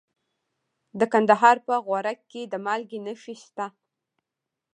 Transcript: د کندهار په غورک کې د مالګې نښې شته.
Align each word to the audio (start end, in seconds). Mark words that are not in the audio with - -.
د 0.99 1.01
کندهار 1.13 1.57
په 1.67 1.75
غورک 1.85 2.19
کې 2.31 2.41
د 2.47 2.53
مالګې 2.65 2.99
نښې 3.05 3.35
شته. 3.43 3.65